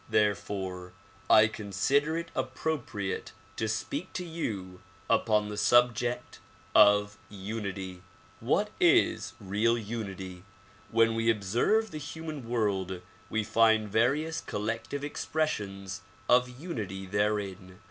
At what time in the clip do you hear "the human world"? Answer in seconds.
11.91-13.03